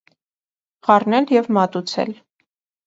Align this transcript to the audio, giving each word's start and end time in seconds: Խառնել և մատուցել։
Խառնել 0.89 1.31
և 1.37 1.51
մատուցել։ 1.59 2.19